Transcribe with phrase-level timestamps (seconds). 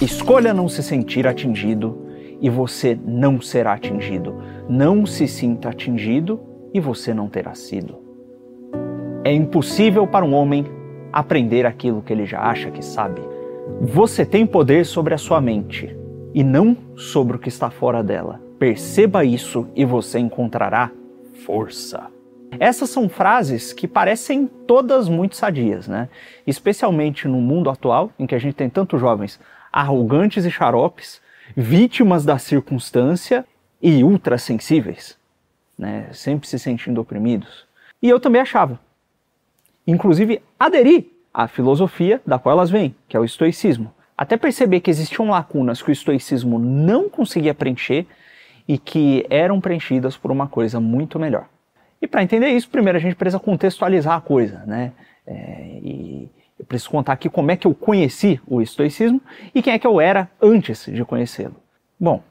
[0.00, 2.06] Escolha não se sentir atingido
[2.38, 4.34] e você não será atingido.
[4.68, 6.38] Não se sinta atingido
[6.74, 7.96] e você não terá sido.
[9.24, 10.66] É impossível para um homem
[11.10, 13.22] aprender aquilo que ele já acha que sabe.
[13.80, 15.96] Você tem poder sobre a sua mente
[16.34, 18.38] e não sobre o que está fora dela.
[18.58, 20.90] Perceba isso e você encontrará
[21.46, 22.08] força.
[22.60, 26.10] Essas são frases que parecem todas muito sadias, né?
[26.46, 29.40] Especialmente no mundo atual, em que a gente tem tantos jovens
[29.76, 31.20] arrogantes e xaropes,
[31.54, 33.44] vítimas da circunstância
[33.82, 35.18] e ultrassensíveis,
[35.78, 36.08] né?
[36.12, 37.66] Sempre se sentindo oprimidos.
[38.02, 38.80] E eu também achava.
[39.86, 43.92] Inclusive, aderi à filosofia da qual elas vêm, que é o estoicismo.
[44.16, 48.06] Até perceber que existiam lacunas que o estoicismo não conseguia preencher
[48.66, 51.50] e que eram preenchidas por uma coisa muito melhor.
[52.00, 54.92] E para entender isso, primeiro a gente precisa contextualizar a coisa, né?
[55.26, 59.20] É, e eu preciso contar aqui como é que eu conheci o estoicismo
[59.54, 61.56] e quem é que eu era antes de conhecê-lo.
[61.98, 62.22] Bom,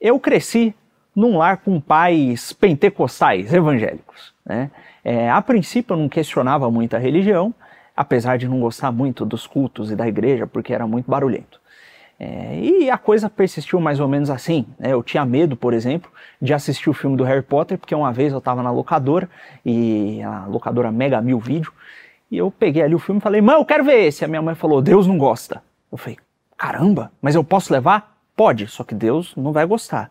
[0.00, 0.74] eu cresci
[1.14, 4.32] num lar com pais pentecostais evangélicos.
[4.44, 4.70] Né?
[5.04, 7.54] É, a princípio eu não questionava muito a religião,
[7.96, 11.60] apesar de não gostar muito dos cultos e da igreja, porque era muito barulhento.
[12.18, 14.64] É, e a coisa persistiu mais ou menos assim.
[14.78, 14.92] Né?
[14.92, 18.32] Eu tinha medo, por exemplo, de assistir o filme do Harry Potter, porque uma vez
[18.32, 19.28] eu estava na locadora,
[19.66, 21.72] e a locadora Mega Mil Vídeo,
[22.32, 24.24] e eu peguei ali o filme e falei, mãe, eu quero ver esse.
[24.24, 25.62] A minha mãe falou, Deus não gosta.
[25.92, 26.16] Eu falei,
[26.56, 28.16] caramba, mas eu posso levar?
[28.34, 30.10] Pode, só que Deus não vai gostar.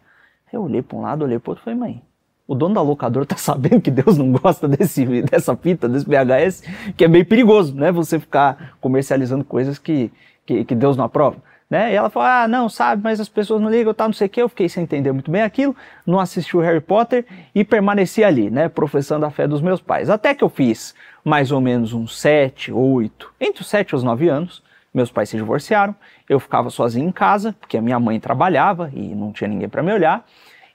[0.54, 2.02] Eu olhei para um lado, olhei para outro e falei, mãe,
[2.48, 6.62] o dono da locadora tá sabendo que Deus não gosta desse, dessa fita, desse VHS,
[6.96, 7.92] que é meio perigoso, né?
[7.92, 10.12] Você ficar comercializando coisas que,
[10.46, 11.38] que, que Deus não aprova.
[11.72, 11.94] Né?
[11.94, 14.30] E ela falou, ah, não, sabe, mas as pessoas não ligam, tá, não sei o
[14.30, 14.42] que.
[14.42, 15.74] Eu fiquei sem entender muito bem aquilo,
[16.06, 20.10] não assisti o Harry Potter e permaneci ali, né, professando a fé dos meus pais.
[20.10, 24.04] Até que eu fiz mais ou menos uns 7, 8, entre os 7 e os
[24.04, 24.62] 9 anos,
[24.94, 25.96] meus pais se divorciaram,
[26.28, 29.82] eu ficava sozinho em casa, porque a minha mãe trabalhava e não tinha ninguém para
[29.82, 30.28] me olhar,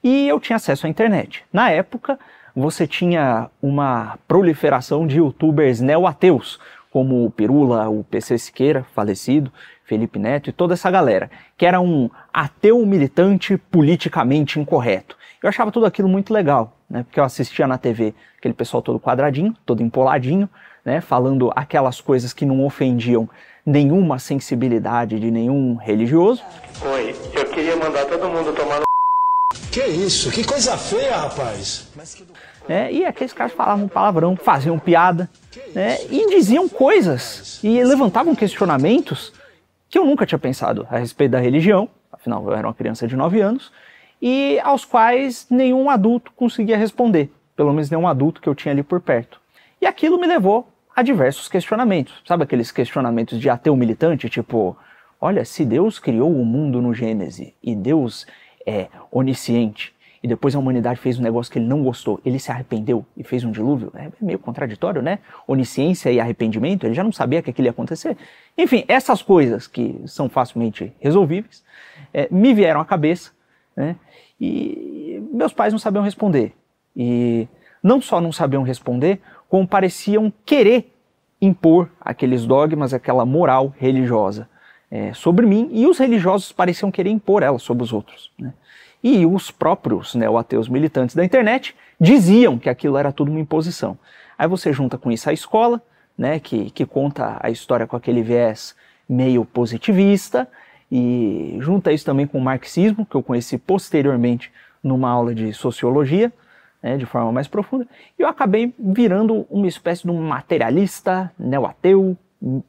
[0.03, 1.45] e eu tinha acesso à internet.
[1.53, 2.19] Na época,
[2.55, 6.59] você tinha uma proliferação de youtubers neo-ateus,
[6.91, 9.53] como o Pirula, o PC Siqueira, falecido,
[9.87, 15.17] Felipe Neto e toda essa galera, que era um ateu militante politicamente incorreto.
[15.43, 17.05] Eu achava tudo aquilo muito legal, né?
[17.05, 20.51] Porque eu assistia na TV aquele pessoal todo quadradinho, todo empoladinho,
[20.85, 21.01] né?
[21.01, 23.29] Falando aquelas coisas que não ofendiam
[23.65, 26.43] nenhuma sensibilidade de nenhum religioso.
[26.85, 28.87] Oi, eu queria mandar todo mundo tomar no...
[29.71, 30.33] Que isso?
[30.33, 31.89] Que coisa feia, rapaz!
[32.69, 35.31] É, e aqueles caras falavam palavrão, faziam piada,
[35.75, 39.33] né, e diziam coisas e levantavam questionamentos
[39.89, 43.17] que eu nunca tinha pensado a respeito da religião, afinal eu era uma criança de
[43.17, 43.73] 9 anos,
[44.21, 48.83] e aos quais nenhum adulto conseguia responder, pelo menos nenhum adulto que eu tinha ali
[48.83, 49.41] por perto.
[49.81, 52.23] E aquilo me levou a diversos questionamentos.
[52.27, 54.77] Sabe aqueles questionamentos de ateu militante, tipo,
[55.21, 58.27] olha, se Deus criou o mundo no Gênese e Deus
[58.67, 59.95] é onisciente,
[60.27, 63.23] e depois a humanidade fez um negócio que ele não gostou, ele se arrependeu e
[63.23, 65.21] fez um dilúvio, é meio contraditório, né?
[65.47, 68.17] Onisciência e arrependimento, ele já não sabia que aquilo ia acontecer.
[68.59, 71.65] Enfim, essas coisas que são facilmente resolvíveis
[72.13, 73.31] é, me vieram à cabeça,
[73.77, 73.95] né?
[74.41, 76.53] E meus pais não sabiam responder.
[76.97, 77.47] E
[77.81, 80.93] não só não sabiam responder, como pareciam querer
[81.41, 84.49] impor aqueles dogmas, aquela moral religiosa
[84.91, 88.33] é, sobre mim, e os religiosos pareciam querer impor ela sobre os outros.
[88.37, 88.53] Né?
[89.09, 93.97] E os próprios neo-ateus militantes da internet diziam que aquilo era tudo uma imposição.
[94.37, 95.81] Aí você junta com isso a escola,
[96.19, 98.75] né, que, que conta a história com aquele viés
[99.09, 100.49] meio positivista,
[100.91, 104.51] e junta isso também com o marxismo, que eu conheci posteriormente
[104.83, 106.33] numa aula de sociologia,
[106.83, 107.87] né, de forma mais profunda,
[108.19, 112.19] e eu acabei virando uma espécie de um materialista, neo-ateu,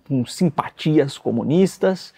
[0.08, 2.14] com simpatias comunistas,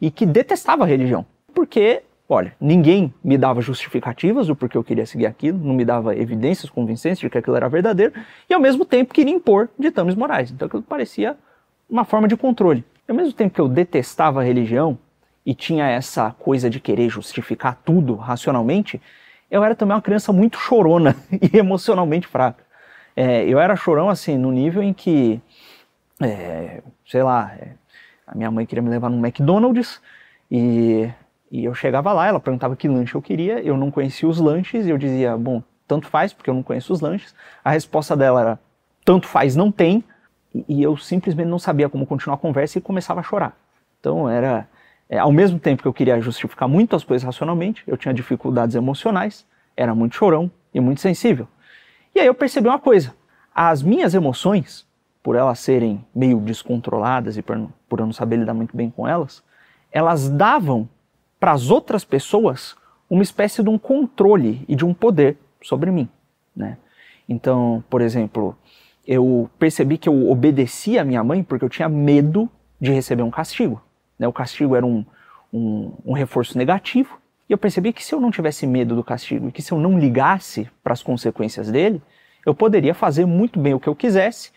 [0.00, 5.04] e que detestava a religião, porque Olha, ninguém me dava justificativas do porquê eu queria
[5.04, 8.14] seguir aquilo, não me dava evidências convincentes de que aquilo era verdadeiro,
[8.48, 10.50] e ao mesmo tempo queria impor ditames morais.
[10.50, 11.36] Então aquilo parecia
[11.88, 12.82] uma forma de controle.
[13.06, 14.98] E ao mesmo tempo que eu detestava a religião
[15.44, 19.00] e tinha essa coisa de querer justificar tudo racionalmente,
[19.50, 22.64] eu era também uma criança muito chorona e emocionalmente fraca.
[23.14, 25.40] É, eu era chorão assim, no nível em que,
[26.22, 27.72] é, sei lá, é,
[28.26, 30.00] a minha mãe queria me levar num McDonald's
[30.50, 31.08] e
[31.54, 34.86] e eu chegava lá, ela perguntava que lanche eu queria, eu não conhecia os lanches,
[34.86, 37.32] e eu dizia, bom, tanto faz, porque eu não conheço os lanches.
[37.64, 38.60] A resposta dela era,
[39.04, 40.02] tanto faz, não tem,
[40.68, 43.56] e, eu simplesmente não sabia como continuar a conversa e começava a chorar.
[44.00, 44.66] Então era,
[45.08, 49.46] é, ao mesmo tempo que eu queria justificar muitas coisas racionalmente, eu tinha dificuldades emocionais,
[49.76, 51.46] era muito chorão e muito sensível.
[52.16, 53.14] E aí eu percebi uma coisa,
[53.54, 54.84] as minhas emoções,
[55.22, 59.06] por elas serem meio descontroladas e por, por eu não saber lidar muito bem com
[59.06, 59.40] elas,
[59.92, 60.88] elas davam
[61.44, 62.74] para as outras pessoas
[63.10, 66.08] uma espécie de um controle e de um poder sobre mim.
[66.56, 66.78] Né?
[67.28, 68.56] Então, por exemplo,
[69.06, 72.48] eu percebi que eu obedecia a minha mãe porque eu tinha medo
[72.80, 73.78] de receber um castigo.
[74.18, 74.26] Né?
[74.26, 75.04] O castigo era um,
[75.52, 79.48] um, um reforço negativo, e eu percebi que se eu não tivesse medo do castigo
[79.48, 82.00] e que se eu não ligasse para as consequências dele,
[82.46, 84.50] eu poderia fazer muito bem o que eu quisesse,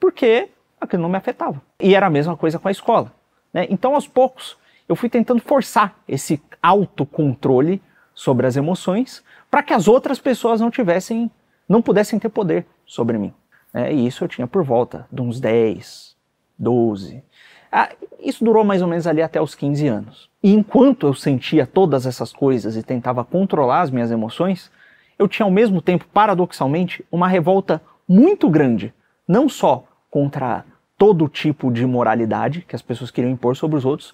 [0.00, 0.48] porque
[0.80, 1.62] aquilo não me afetava.
[1.78, 3.12] E era a mesma coisa com a escola.
[3.54, 3.68] Né?
[3.70, 4.60] Então, aos poucos,
[4.92, 7.80] eu fui tentando forçar esse autocontrole
[8.14, 11.30] sobre as emoções para que as outras pessoas não tivessem,
[11.66, 13.32] não pudessem ter poder sobre mim.
[13.72, 16.14] É, e isso eu tinha por volta de uns 10,
[16.58, 17.24] 12.
[17.72, 17.88] Ah,
[18.20, 20.30] isso durou mais ou menos ali até os 15 anos.
[20.42, 24.70] E enquanto eu sentia todas essas coisas e tentava controlar as minhas emoções,
[25.18, 28.92] eu tinha ao mesmo tempo, paradoxalmente, uma revolta muito grande,
[29.26, 30.66] não só contra
[30.98, 34.12] todo tipo de moralidade que as pessoas queriam impor sobre os outros,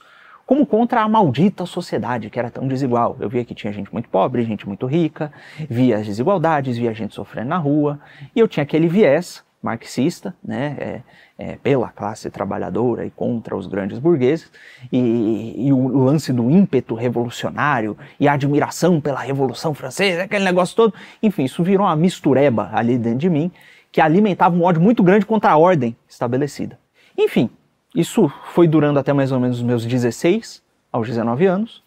[0.48, 3.18] como contra a maldita sociedade que era tão desigual.
[3.20, 5.30] Eu via que tinha gente muito pobre, gente muito rica,
[5.68, 8.00] via as desigualdades, via gente sofrendo na rua,
[8.34, 11.02] e eu tinha aquele viés marxista, né, é,
[11.36, 14.50] é, pela classe trabalhadora e contra os grandes burgueses,
[14.90, 20.74] e, e, o lance do ímpeto revolucionário e a admiração pela Revolução Francesa, aquele negócio
[20.74, 23.52] todo, enfim, isso virou uma mistureba ali dentro de mim,
[23.92, 26.78] que alimentava um ódio muito grande contra a ordem estabelecida.
[27.18, 27.50] Enfim,
[27.94, 30.62] isso foi durando até mais ou menos os meus 16
[30.92, 31.82] aos 19 anos,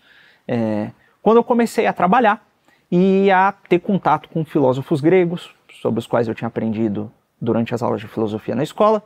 [0.47, 2.45] é, quando eu comecei a trabalhar
[2.91, 7.81] e a ter contato com filósofos gregos, sobre os quais eu tinha aprendido durante as
[7.81, 9.03] aulas de filosofia na escola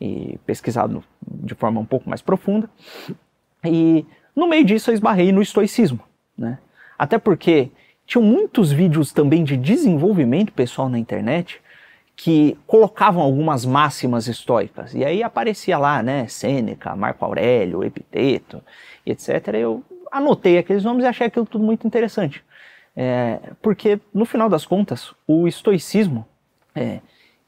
[0.00, 2.68] e pesquisado de forma um pouco mais profunda.
[3.64, 4.04] E
[4.34, 6.00] no meio disso eu esbarrei no estoicismo,
[6.36, 6.58] né?
[6.98, 7.70] Até porque
[8.06, 11.60] tinham muitos vídeos também de desenvolvimento pessoal na internet
[12.18, 14.92] que colocavam algumas máximas estoicas.
[14.92, 18.60] E aí aparecia lá, né, Sêneca, Marco Aurélio, Epiteto,
[19.06, 19.54] etc.
[19.54, 22.42] Eu anotei aqueles nomes e achei aquilo tudo muito interessante.
[22.96, 26.26] É, porque, no final das contas, o estoicismo,
[26.74, 26.98] é,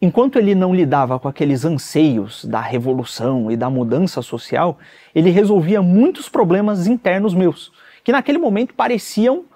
[0.00, 4.78] enquanto ele não lidava com aqueles anseios da revolução e da mudança social,
[5.12, 7.72] ele resolvia muitos problemas internos meus,
[8.04, 9.46] que naquele momento pareciam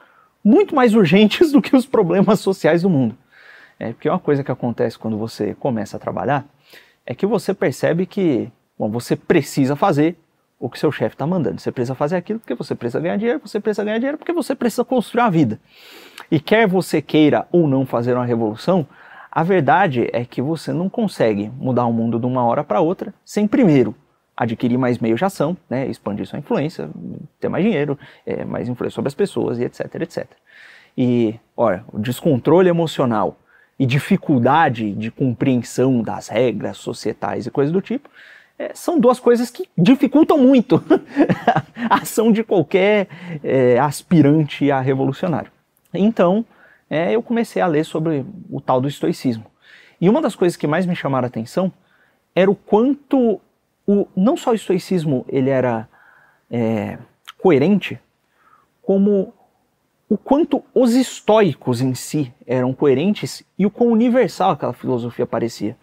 [0.43, 3.16] muito mais urgentes do que os problemas sociais do mundo.
[3.79, 6.47] É, porque uma coisa que acontece quando você começa a trabalhar
[7.05, 10.17] é que você percebe que bom, você precisa fazer
[10.59, 11.61] o que seu chefe está mandando.
[11.61, 14.55] Você precisa fazer aquilo porque você precisa ganhar dinheiro, você precisa ganhar dinheiro porque você
[14.55, 15.61] precisa construir a vida.
[16.31, 18.87] E quer você queira ou não fazer uma revolução,
[19.31, 23.12] a verdade é que você não consegue mudar o mundo de uma hora para outra
[23.25, 23.94] sem primeiro
[24.37, 26.88] adquirir mais meios de ação, né, expandir sua influência,
[27.38, 30.26] ter mais dinheiro, é, mais influência sobre as pessoas e etc, etc.
[30.97, 33.38] E, olha, o descontrole emocional
[33.79, 38.09] e dificuldade de compreensão das regras societais e coisas do tipo,
[38.59, 40.82] é, são duas coisas que dificultam muito
[41.91, 43.09] a ação de qualquer
[43.43, 45.50] é, aspirante a revolucionário.
[45.93, 46.44] Então,
[46.88, 49.47] é, eu comecei a ler sobre o tal do estoicismo.
[50.00, 51.73] E uma das coisas que mais me chamaram a atenção
[52.35, 53.41] era o quanto
[53.87, 55.88] o, não só o estoicismo ele era
[56.50, 56.99] é,
[57.38, 57.99] coerente,
[58.82, 59.32] como
[60.08, 65.76] o quanto os estoicos em si eram coerentes e o quão universal aquela filosofia parecia.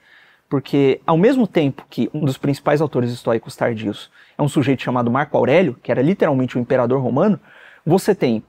[0.50, 5.10] Porque, ao mesmo tempo que um dos principais autores estoicos tardios é um sujeito chamado
[5.10, 7.40] Marco Aurélio, que era literalmente o imperador romano,
[7.86, 8.44] você tem,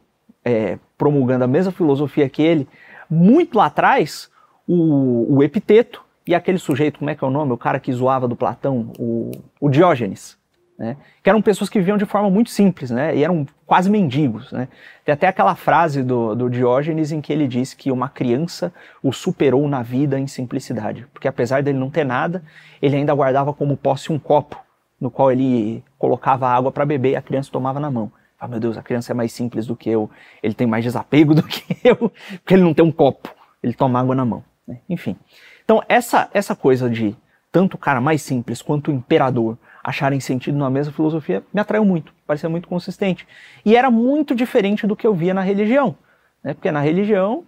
[0.45, 2.69] é, promulgando a mesma filosofia que ele,
[3.09, 4.31] muito lá atrás,
[4.67, 7.53] o, o Epiteto e aquele sujeito, como é que é o nome?
[7.53, 10.37] O cara que zoava do Platão, o, o Diógenes
[10.83, 10.97] né?
[11.23, 13.15] que eram pessoas que viviam de forma muito simples, né?
[13.17, 14.51] e eram quase mendigos.
[14.51, 14.67] Né?
[15.05, 19.13] Tem até aquela frase do, do Diógenes em que ele diz que uma criança o
[19.13, 22.43] superou na vida em simplicidade, porque apesar dele não ter nada,
[22.83, 24.61] ele ainda guardava como posse um copo,
[25.01, 28.11] no qual ele colocava água para beber e a criança tomava na mão.
[28.39, 30.11] Ah, meu Deus, a criança é mais simples do que eu,
[30.43, 34.01] ele tem mais desapego do que eu, porque ele não tem um copo, ele toma
[34.01, 34.43] água na mão.
[34.67, 34.79] Né?
[34.91, 35.17] Enfim.
[35.65, 37.17] Então, essa, essa coisa de
[37.53, 41.85] tanto o cara mais simples quanto o imperador acharem sentido na mesma filosofia me atraiu
[41.85, 43.27] muito, parecia muito consistente.
[43.65, 45.97] E era muito diferente do que eu via na religião,
[46.43, 46.55] né?
[46.55, 47.45] porque na religião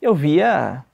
[0.00, 0.84] eu via,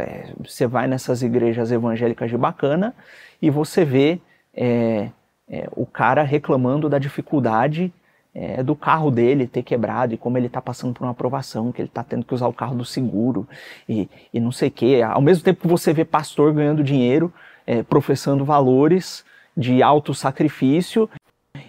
[0.00, 2.94] é, você vai nessas igrejas evangélicas de bacana
[3.40, 4.20] e você vê
[4.54, 5.08] é,
[5.48, 7.92] é, o cara reclamando da dificuldade
[8.34, 11.82] é, do carro dele ter quebrado e como ele está passando por uma aprovação, que
[11.82, 13.46] ele está tendo que usar o carro do seguro
[13.88, 15.02] e, e não sei o quê.
[15.06, 17.32] Ao mesmo tempo que você vê pastor ganhando dinheiro,
[17.66, 19.24] é, professando valores
[19.56, 21.08] de alto sacrifício,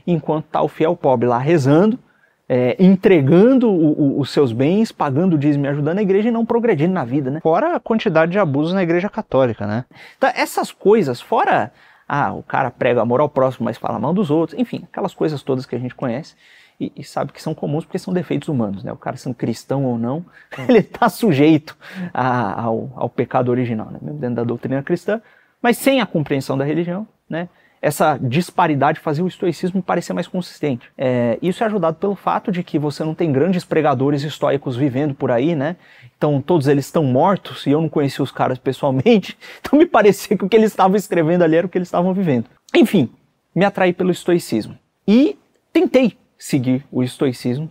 [0.05, 1.99] enquanto está o fiel pobre lá rezando,
[2.47, 6.31] é, entregando o, o, os seus bens, pagando o dízimo e ajudando a igreja e
[6.31, 7.39] não progredindo na vida, né?
[7.41, 9.85] Fora a quantidade de abusos na igreja católica, né?
[10.17, 11.71] Então, essas coisas, fora
[12.07, 15.41] ah, o cara prega amor ao próximo, mas fala mal dos outros, enfim, aquelas coisas
[15.41, 16.35] todas que a gente conhece.
[16.79, 18.91] e, e, sabe que são comuns porque são defeitos humanos, né?
[18.91, 20.25] O cara sendo cristão ou não,
[20.67, 21.77] ele está sujeito
[22.13, 23.99] a, ao, ao, pecado original, né?
[24.01, 25.21] Mesmo dentro da doutrina cristã,
[25.61, 27.47] mas sem a compreensão da religião, né?
[27.83, 30.89] Essa disparidade fazia o estoicismo parecer mais consistente.
[30.97, 35.13] É, isso é ajudado pelo fato de que você não tem grandes pregadores estoicos vivendo
[35.13, 35.75] por aí, né?
[36.17, 40.37] Então todos eles estão mortos e eu não conheci os caras pessoalmente, então me parecia
[40.37, 42.45] que o que eles estavam escrevendo ali era o que eles estavam vivendo.
[42.73, 43.11] Enfim,
[43.53, 45.37] me atraí pelo estoicismo e
[45.73, 47.69] tentei seguir o estoicismo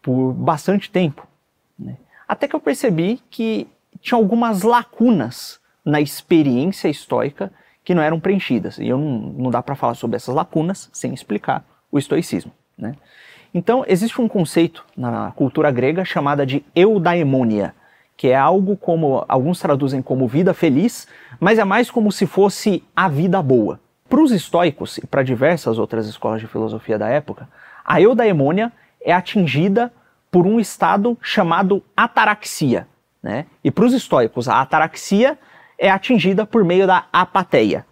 [0.00, 1.26] por bastante tempo.
[1.76, 1.96] Né?
[2.28, 3.66] Até que eu percebi que
[4.00, 7.52] tinha algumas lacunas na experiência estoica
[7.88, 8.76] que não eram preenchidas.
[8.76, 12.52] E eu não, não dá para falar sobre essas lacunas sem explicar o estoicismo.
[12.76, 12.94] Né?
[13.54, 17.74] Então, existe um conceito na cultura grega chamada de eudaimonia,
[18.14, 21.08] que é algo como alguns traduzem como vida feliz,
[21.40, 23.80] mas é mais como se fosse a vida boa.
[24.06, 27.48] Para os estoicos e para diversas outras escolas de filosofia da época,
[27.82, 29.90] a eudaimônia é atingida
[30.30, 32.86] por um estado chamado ataraxia.
[33.22, 33.46] Né?
[33.64, 35.38] E para os estoicos, a ataraxia
[35.78, 37.86] é atingida por meio da apateia.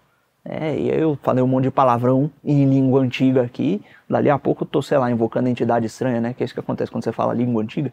[0.44, 4.68] É, eu falei um monte de palavrão em língua antiga aqui, dali a pouco eu
[4.68, 6.34] tô, sei lá, invocando entidade estranha, né?
[6.34, 7.92] Que é isso que acontece quando você fala língua antiga.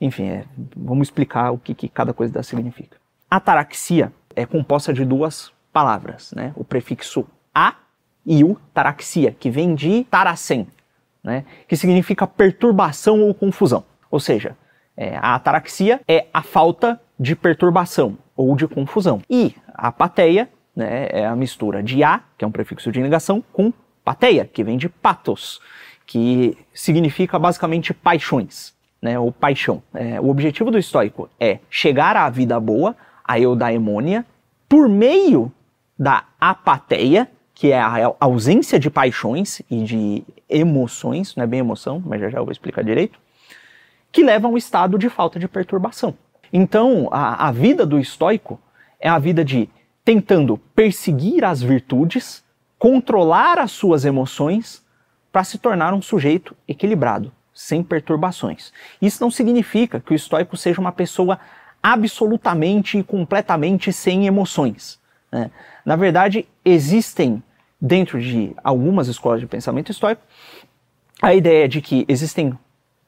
[0.00, 0.44] Enfim, é,
[0.76, 2.96] vamos explicar o que, que cada coisa significa.
[3.30, 6.52] Ataraxia é composta de duas palavras, né?
[6.56, 7.76] O prefixo a
[8.26, 10.66] e o taraxia, que vem de taracem,
[11.22, 13.84] né, que significa perturbação ou confusão.
[14.10, 14.56] Ou seja,
[14.96, 19.22] é, a ataraxia é a falta de perturbação ou de confusão.
[19.28, 23.42] E a apateia né, é a mistura de a, que é um prefixo de negação,
[23.52, 23.72] com
[24.04, 25.60] pateia, que vem de patos,
[26.06, 29.82] que significa basicamente paixões, né, ou paixão.
[29.94, 34.26] É, o objetivo do estoico é chegar à vida boa, a eudaimônia,
[34.68, 35.50] por meio
[35.98, 42.02] da apateia, que é a ausência de paixões e de emoções, não é bem emoção,
[42.04, 43.18] mas já já eu vou explicar direito,
[44.10, 46.14] que leva a um estado de falta de perturbação.
[46.56, 48.60] Então, a, a vida do estoico
[49.00, 49.68] é a vida de
[50.04, 52.44] tentando perseguir as virtudes,
[52.78, 54.80] controlar as suas emoções
[55.32, 58.72] para se tornar um sujeito equilibrado, sem perturbações.
[59.02, 61.40] Isso não significa que o estoico seja uma pessoa
[61.82, 65.00] absolutamente e completamente sem emoções.
[65.32, 65.50] Né?
[65.84, 67.42] Na verdade, existem
[67.80, 70.22] dentro de algumas escolas de pensamento estoico
[71.20, 72.56] a ideia de que existem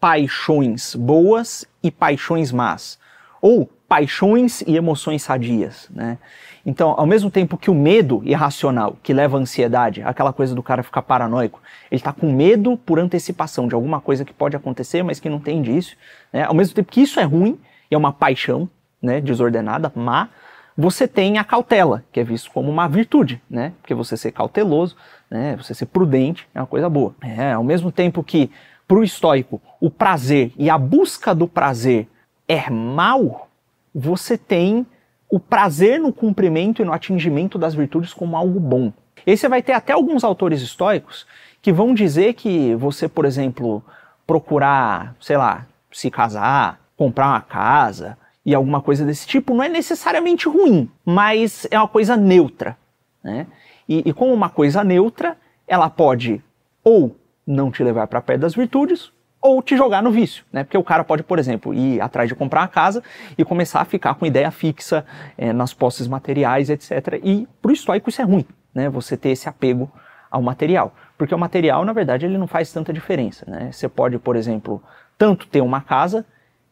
[0.00, 2.98] paixões boas e paixões más,
[3.40, 6.18] ou paixões e emoções sadias, né?
[6.64, 10.62] Então, ao mesmo tempo que o medo irracional, que leva à ansiedade, aquela coisa do
[10.62, 15.04] cara ficar paranoico, ele está com medo por antecipação de alguma coisa que pode acontecer,
[15.04, 15.96] mas que não tem indício,
[16.32, 16.42] né?
[16.42, 18.68] Ao mesmo tempo que isso é ruim, e é uma paixão,
[19.00, 20.28] né, desordenada, má,
[20.76, 23.72] você tem a cautela, que é visto como uma virtude, né?
[23.80, 24.96] Porque você ser cauteloso,
[25.30, 25.56] né?
[25.56, 27.14] Você ser prudente é uma coisa boa.
[27.22, 28.50] É, ao mesmo tempo que
[28.86, 32.08] para o estoico o prazer e a busca do prazer
[32.48, 33.48] é mal,
[33.94, 34.86] você tem
[35.28, 38.92] o prazer no cumprimento e no atingimento das virtudes como algo bom.
[39.26, 41.26] E aí você vai ter até alguns autores estoicos
[41.60, 43.82] que vão dizer que você, por exemplo,
[44.26, 49.68] procurar, sei lá, se casar, comprar uma casa, e alguma coisa desse tipo não é
[49.68, 52.78] necessariamente ruim, mas é uma coisa neutra.
[53.22, 53.46] Né?
[53.88, 55.36] E, e como uma coisa neutra,
[55.66, 56.40] ela pode
[56.84, 59.10] ou não te levar para perto das virtudes,
[59.46, 60.64] ou te jogar no vício, né?
[60.64, 63.02] Porque o cara pode, por exemplo, ir atrás de comprar uma casa
[63.38, 65.04] e começar a ficar com ideia fixa
[65.38, 67.20] é, nas posses materiais, etc.
[67.22, 68.88] E para o estoico isso é ruim, né?
[68.88, 69.90] Você ter esse apego
[70.30, 73.70] ao material, porque o material, na verdade, ele não faz tanta diferença, né?
[73.72, 74.82] Você pode, por exemplo,
[75.16, 76.26] tanto ter uma casa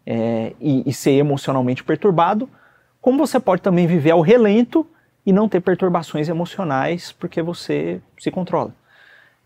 [0.06, 2.48] é, e, e, ser emocionalmente perturbado,
[3.00, 4.86] como você pode também viver ao relento
[5.24, 8.74] e não ter perturbações emocionais porque você se controla.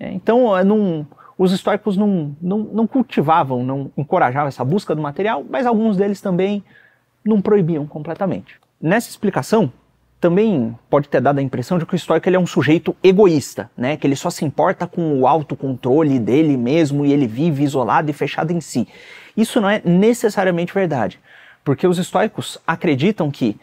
[0.00, 1.06] É, então, é, não,
[1.38, 6.20] os históricos não, não, não cultivavam, não encorajavam essa busca do material, mas alguns deles
[6.20, 6.64] também
[7.24, 8.56] não proibiam completamente.
[8.80, 9.72] Nessa explicação,
[10.20, 13.70] também pode ter dado a impressão de que o estoico ele é um sujeito egoísta,
[13.76, 13.96] né?
[13.96, 18.12] que ele só se importa com o autocontrole dele mesmo e ele vive isolado e
[18.14, 18.88] fechado em si.
[19.36, 21.20] Isso não é necessariamente verdade,
[21.64, 23.56] porque os estoicos acreditam que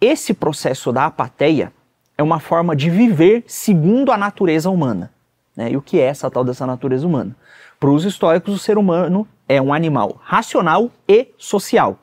[0.00, 1.70] esse processo da apatia
[2.16, 5.12] é uma forma de viver segundo a natureza humana.
[5.56, 5.72] Né?
[5.72, 7.36] E o que é essa tal dessa natureza humana?
[7.78, 11.98] Para os estoicos, o ser humano é um animal racional e social.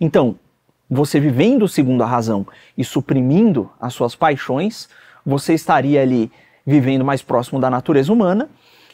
[0.00, 0.38] Então,
[0.88, 2.46] você vivendo segundo a razão
[2.76, 4.88] e suprimindo as suas paixões,
[5.24, 6.30] você estaria ali
[6.66, 8.48] vivendo mais próximo da natureza humana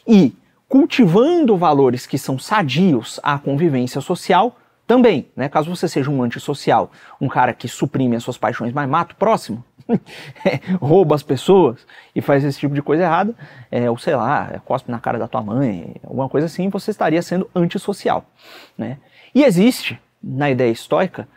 [0.07, 0.33] e
[0.67, 5.47] cultivando valores que são sadios à convivência social também, né?
[5.47, 9.15] Caso você seja um antissocial, um cara que suprime as suas paixões, mas mata o
[9.15, 9.63] próximo,
[10.79, 11.85] rouba as pessoas
[12.15, 13.35] e faz esse tipo de coisa errada,
[13.71, 17.21] é, ou sei lá, cospe na cara da tua mãe, alguma coisa assim, você estaria
[17.21, 18.25] sendo antissocial.
[18.77, 18.97] Né?
[19.33, 21.27] E existe, na ideia estoica,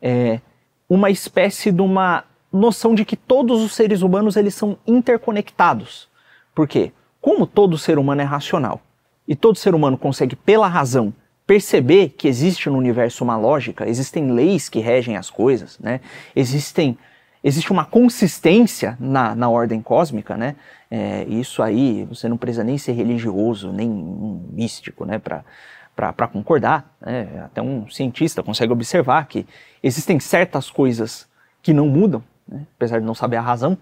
[0.00, 0.40] é,
[0.88, 6.08] uma espécie de uma noção de que todos os seres humanos eles são interconectados.
[6.54, 6.92] Por quê?
[7.20, 8.80] Como todo ser humano é racional
[9.28, 11.14] e todo ser humano consegue, pela razão,
[11.46, 16.00] perceber que existe no universo uma lógica, existem leis que regem as coisas, né?
[16.34, 16.96] existem,
[17.42, 20.56] existe uma consistência na, na ordem cósmica, né?
[20.90, 25.18] É, isso aí você não precisa nem ser religioso, nem um místico né?
[25.18, 26.92] para concordar.
[27.00, 27.42] Né?
[27.44, 29.46] Até um cientista consegue observar que
[29.82, 31.28] existem certas coisas
[31.62, 32.66] que não mudam, né?
[32.76, 33.78] apesar de não saber a razão.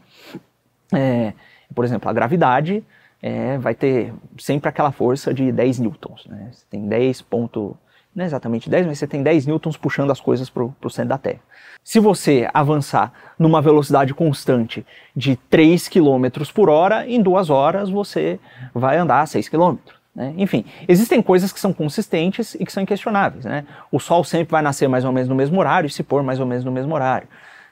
[0.95, 1.33] É,
[1.75, 2.85] por exemplo, a gravidade
[3.23, 6.27] é, vai ter sempre aquela força de 10 newtons.
[6.27, 6.51] Né?
[6.53, 7.77] Você tem 10 ponto,
[8.19, 11.11] não é exatamente 10, mas você tem 10 newtons puxando as coisas para o centro
[11.11, 11.39] da Terra.
[11.85, 14.85] Se você avançar numa velocidade constante
[15.15, 18.41] de 3 km por hora, em duas horas você
[18.75, 19.77] vai andar 6 km.
[20.15, 20.35] Né?
[20.37, 23.45] Enfim, existem coisas que são consistentes e que são inquestionáveis.
[23.45, 23.65] Né?
[23.91, 26.41] O Sol sempre vai nascer mais ou menos no mesmo horário e se pôr mais
[26.41, 27.29] ou menos no mesmo horário.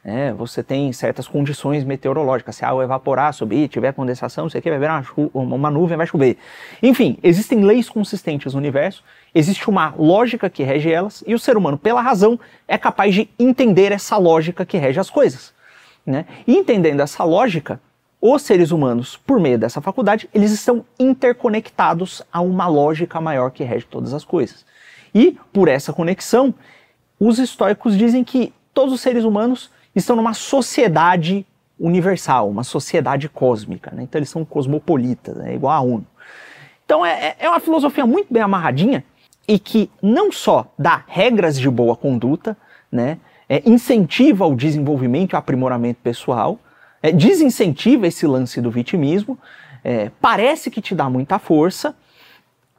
[0.08, 2.54] É, você tem certas condições meteorológicas.
[2.54, 4.78] Se a água evaporar, subir, tiver condensação, isso aqui vai
[5.34, 6.38] uma, uma nuvem, vai chover.
[6.80, 9.02] Enfim, existem leis consistentes no universo,
[9.34, 13.28] existe uma lógica que rege elas, e o ser humano, pela razão, é capaz de
[13.36, 15.52] entender essa lógica que rege as coisas.
[16.06, 16.24] Né?
[16.46, 17.80] E entendendo essa lógica,
[18.20, 23.64] os seres humanos, por meio dessa faculdade, eles estão interconectados a uma lógica maior que
[23.64, 24.64] rege todas as coisas.
[25.12, 26.54] E, por essa conexão,
[27.18, 31.46] os históricos dizem que todos os seres humanos estão numa sociedade
[31.78, 33.90] universal, uma sociedade cósmica.
[33.90, 34.02] Né?
[34.02, 36.06] Então eles são cosmopolitas, é igual a ONU.
[36.84, 39.04] Então é, é, é uma filosofia muito bem amarradinha
[39.46, 42.56] e que não só dá regras de boa conduta,
[42.90, 43.18] né?
[43.48, 46.58] É, incentiva o desenvolvimento e o aprimoramento pessoal,
[47.00, 49.38] é, desincentiva esse lance do vitimismo,
[49.84, 51.94] é, parece que te dá muita força,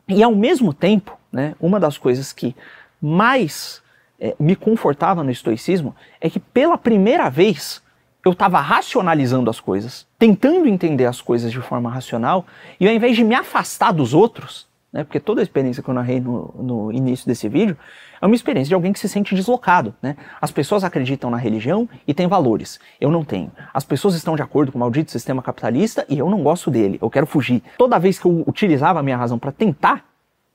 [0.09, 2.53] e ao mesmo tempo, né, uma das coisas que
[3.01, 3.81] mais
[4.19, 7.81] é, me confortava no estoicismo é que pela primeira vez
[8.25, 12.45] eu estava racionalizando as coisas, tentando entender as coisas de forma racional,
[12.79, 15.93] e ao invés de me afastar dos outros, né, porque toda a experiência que eu
[15.93, 17.77] narrei no, no início desse vídeo
[18.21, 19.93] é uma experiência de alguém que se sente deslocado.
[20.01, 20.17] Né?
[20.41, 22.79] As pessoas acreditam na religião e têm valores.
[22.99, 23.51] Eu não tenho.
[23.73, 26.97] As pessoas estão de acordo com o maldito sistema capitalista e eu não gosto dele.
[27.01, 27.61] Eu quero fugir.
[27.77, 30.03] Toda vez que eu utilizava a minha razão para tentar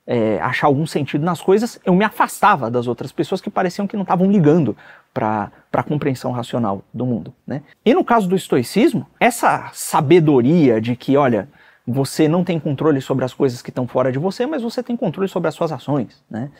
[0.06, 3.96] é, achar algum sentido nas coisas, eu me afastava das outras pessoas que pareciam que
[3.96, 4.76] não estavam ligando
[5.14, 7.32] para a compreensão racional do mundo.
[7.46, 7.62] Né?
[7.84, 11.48] E no caso do estoicismo, essa sabedoria de que, olha,
[11.86, 14.96] você não tem controle sobre as coisas que estão fora de você, mas você tem
[14.96, 16.22] controle sobre as suas ações.
[16.30, 16.50] Né?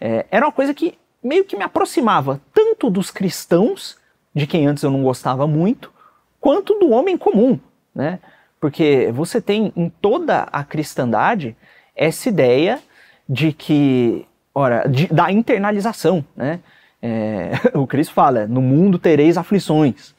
[0.00, 3.96] É, era uma coisa que meio que me aproximava tanto dos cristãos,
[4.34, 5.92] de quem antes eu não gostava muito,
[6.40, 7.58] quanto do homem comum.
[7.94, 8.20] Né?
[8.60, 11.56] Porque você tem em toda a cristandade
[11.94, 12.80] essa ideia
[13.28, 16.60] de que, ora, de, da internalização, né?
[17.00, 20.14] É, o Cristo fala, no mundo tereis aflições,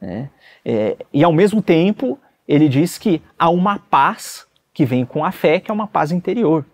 [0.00, 0.30] né?
[0.64, 5.32] É, e ao mesmo tempo ele diz que há uma paz que vem com a
[5.32, 6.64] fé, que é uma paz interior.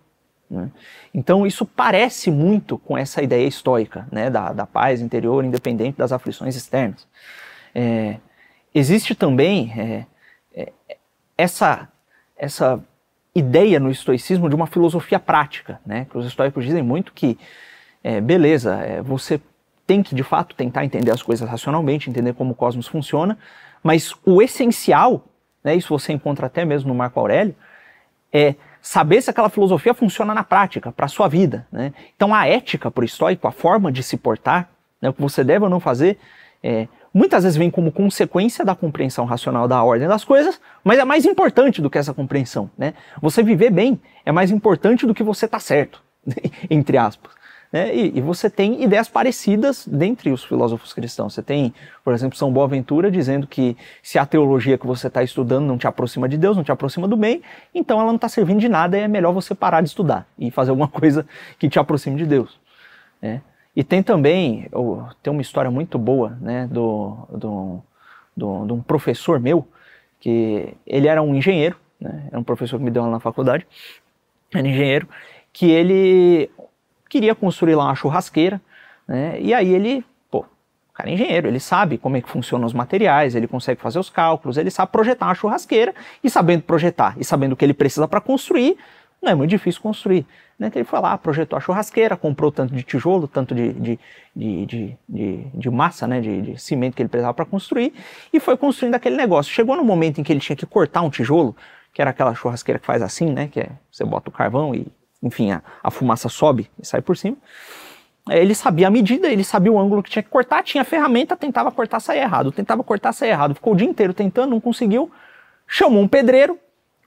[0.49, 0.71] Né?
[1.13, 4.29] Então isso parece muito com essa ideia estoica, né?
[4.29, 7.07] da, da paz interior independente das aflições externas.
[7.73, 8.17] É,
[8.73, 10.05] existe também é,
[10.53, 10.97] é,
[11.37, 11.89] essa,
[12.37, 12.81] essa
[13.35, 16.07] ideia no estoicismo de uma filosofia prática, né?
[16.09, 17.37] Que os estoicos dizem muito que,
[18.01, 19.41] é, beleza, é, você
[19.85, 23.37] tem que de fato tentar entender as coisas racionalmente, entender como o cosmos funciona,
[23.83, 25.25] mas o essencial,
[25.63, 27.55] né, isso você encontra até mesmo no Marco Aurélio,
[28.33, 31.67] é saber se aquela filosofia funciona na prática, para a sua vida.
[31.71, 31.93] Né?
[32.15, 34.69] Então a ética para o estoico, a forma de se portar,
[35.01, 36.17] né, o que você deve ou não fazer,
[36.63, 41.05] é, muitas vezes vem como consequência da compreensão racional da ordem das coisas, mas é
[41.05, 42.69] mais importante do que essa compreensão.
[42.77, 42.93] Né?
[43.21, 46.03] Você viver bem é mais importante do que você estar tá certo,
[46.69, 47.31] entre aspas.
[47.71, 47.95] Né?
[47.95, 51.33] E, e, você tem ideias parecidas dentre os filósofos cristãos.
[51.33, 51.73] Você tem,
[52.03, 55.87] por exemplo, São Boaventura dizendo que se a teologia que você está estudando não te
[55.87, 57.41] aproxima de Deus, não te aproxima do bem,
[57.73, 60.51] então ela não está servindo de nada e é melhor você parar de estudar e
[60.51, 61.25] fazer alguma coisa
[61.57, 62.59] que te aproxime de Deus.
[63.21, 63.41] Né?
[63.75, 64.69] E tem também,
[65.21, 67.83] tem uma história muito boa, né, do, do,
[68.35, 69.67] do, de um professor meu,
[70.19, 73.67] que ele era um engenheiro, né, era um professor que me deu lá na faculdade,
[74.53, 75.09] era engenheiro,
[75.51, 76.49] que ele
[77.09, 78.61] queria construir lá uma churrasqueira,
[79.05, 82.65] né, e aí ele, pô, o cara é engenheiro, ele sabe como é que funcionam
[82.65, 87.13] os materiais, ele consegue fazer os cálculos, ele sabe projetar uma churrasqueira, e sabendo projetar,
[87.19, 88.77] e sabendo o que ele precisa para construir,
[89.21, 90.25] não é muito difícil construir.
[90.57, 90.71] Né?
[90.73, 93.99] Ele foi lá, projetou a churrasqueira, comprou tanto de tijolo, tanto de, de,
[94.35, 96.21] de, de, de, massa, né?
[96.21, 97.93] de, de cimento que ele precisava para construir,
[98.31, 99.51] e foi construindo aquele negócio.
[99.51, 101.55] Chegou no momento em que ele tinha que cortar um tijolo,
[101.93, 103.47] que era aquela churrasqueira que faz assim, né?
[103.47, 104.87] que é, você bota o carvão e,
[105.21, 107.37] enfim, a, a fumaça sobe e sai por cima.
[108.29, 111.37] É, ele sabia a medida, ele sabia o ângulo que tinha que cortar, tinha ferramenta,
[111.37, 113.53] tentava cortar, sair errado, tentava cortar, sair errado.
[113.53, 115.11] Ficou o dia inteiro tentando, não conseguiu.
[115.67, 116.59] Chamou um pedreiro.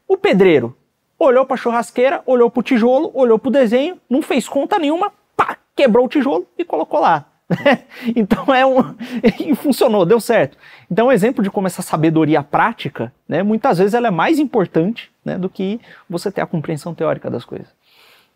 [0.06, 0.76] O pedreiro
[1.18, 4.78] olhou para a churrasqueira, olhou para o tijolo, olhou para o desenho, não fez conta
[4.78, 7.26] nenhuma, pá, quebrou o tijolo e colocou lá.
[8.14, 8.94] então é um.
[9.40, 10.56] e funcionou, deu certo.
[10.90, 15.10] Então um exemplo de como essa sabedoria prática, né, muitas vezes ela é mais importante
[15.24, 17.68] né, do que você ter a compreensão teórica das coisas.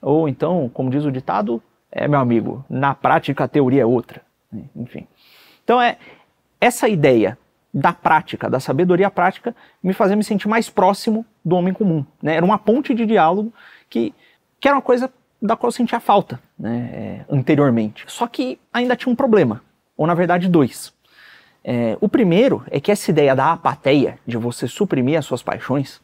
[0.01, 4.23] Ou então, como diz o ditado, é, meu amigo, na prática a teoria é outra.
[4.75, 5.07] Enfim.
[5.63, 5.97] Então é
[6.61, 7.39] essa ideia
[7.73, 12.05] da prática, da sabedoria prática, me fazia me sentir mais próximo do homem comum.
[12.23, 12.37] Né?
[12.37, 13.53] Era uma ponte de diálogo
[13.89, 14.15] que,
[14.61, 18.05] que era uma coisa da qual eu sentia falta né, é, anteriormente.
[18.07, 19.63] Só que ainda tinha um problema,
[19.97, 20.93] ou na verdade dois.
[21.65, 26.01] É, o primeiro é que essa ideia da apatia, de você suprimir as suas paixões,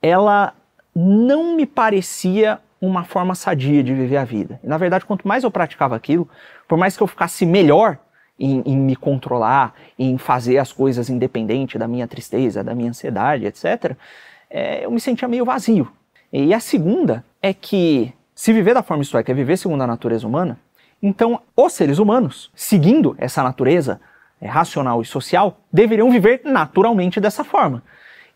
[0.00, 0.54] ela
[0.94, 4.60] não me parecia uma forma sadia de viver a vida.
[4.62, 6.28] E, na verdade, quanto mais eu praticava aquilo,
[6.68, 7.98] por mais que eu ficasse melhor
[8.38, 13.46] em, em, me controlar, em fazer as coisas independente da minha tristeza, da minha ansiedade,
[13.46, 13.96] etc.,
[14.50, 15.90] é, eu me sentia meio vazio.
[16.32, 20.26] E a segunda é que, se viver da forma estoica é viver segundo a natureza
[20.26, 20.58] humana,
[21.02, 24.00] então os seres humanos, seguindo essa natureza
[24.40, 27.82] é, racional e social, deveriam viver naturalmente dessa forma.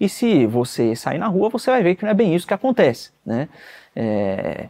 [0.00, 2.54] E se você sair na rua, você vai ver que não é bem isso que
[2.54, 3.10] acontece.
[3.26, 3.48] Né?
[3.96, 4.68] É,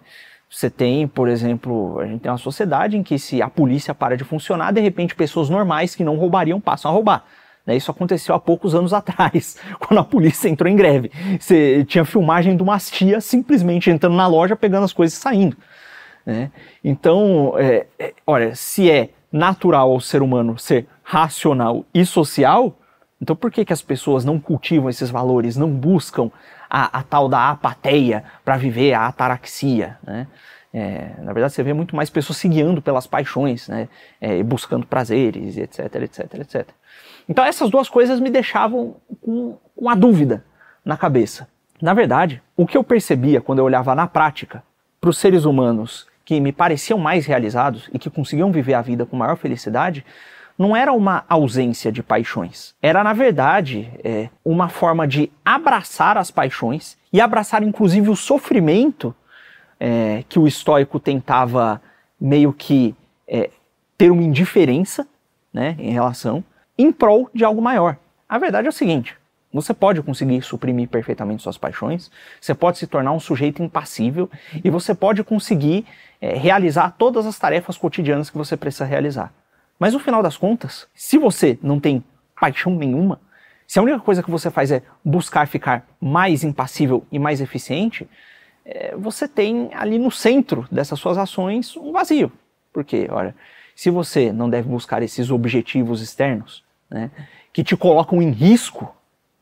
[0.51, 4.17] você tem, por exemplo, a gente tem uma sociedade em que se a polícia para
[4.17, 7.25] de funcionar, de repente pessoas normais que não roubariam passam a roubar.
[7.67, 7.77] Né?
[7.77, 11.11] Isso aconteceu há poucos anos atrás, quando a polícia entrou em greve.
[11.39, 15.57] Você tinha filmagem de uma tia simplesmente entrando na loja, pegando as coisas e saindo.
[16.25, 16.51] Né?
[16.83, 22.79] Então, é, é, olha, se é natural ao ser humano ser racional e social,
[23.21, 26.31] então por que, que as pessoas não cultivam esses valores, não buscam
[26.69, 29.99] a, a tal da apatia para viver a ataraxia?
[30.03, 30.27] Né?
[30.73, 33.89] É, na verdade, você vê muito mais pessoas se guiando pelas paixões, né?
[34.21, 36.69] É, buscando prazeres, etc, etc, etc.
[37.29, 40.45] Então essas duas coisas me deixavam com uma dúvida
[40.85, 41.49] na cabeça.
[41.81, 44.63] Na verdade, o que eu percebia quando eu olhava na prática
[45.01, 49.07] para os seres humanos que me pareciam mais realizados e que conseguiam viver a vida
[49.07, 50.05] com maior felicidade
[50.59, 52.75] não era uma ausência de paixões.
[52.83, 59.15] Era, na verdade, é, uma forma de abraçar as paixões e abraçar, inclusive, o sofrimento
[59.79, 61.81] é, que o estoico tentava
[62.21, 62.95] meio que
[63.27, 63.51] é,
[63.97, 65.07] ter uma indiferença
[65.53, 66.43] né, em relação,
[66.77, 67.97] em prol de algo maior.
[68.29, 69.17] A verdade é o seguinte:
[69.53, 74.29] você pode conseguir suprimir perfeitamente suas paixões, você pode se tornar um sujeito impassível
[74.63, 75.87] e você pode conseguir
[76.21, 79.33] é, realizar todas as tarefas cotidianas que você precisa realizar.
[79.79, 82.03] Mas no final das contas, se você não tem
[82.39, 83.21] paixão nenhuma,
[83.67, 88.09] se a única coisa que você faz é buscar ficar mais impassível e mais eficiente,
[88.65, 92.33] é, você tem ali no centro dessas suas ações um vazio.
[92.73, 93.35] Porque, olha,
[93.75, 97.11] se você não deve buscar esses objetivos externos, né,
[97.53, 98.95] que te colocam em risco